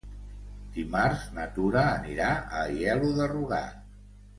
[0.77, 3.83] Dimarts na Tura anirà a Aielo de Rugat.